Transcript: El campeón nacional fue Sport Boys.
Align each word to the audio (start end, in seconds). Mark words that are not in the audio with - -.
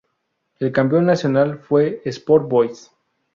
El 0.57 0.71
campeón 0.71 1.05
nacional 1.05 1.59
fue 1.59 2.01
Sport 2.05 2.49
Boys. 2.49 2.89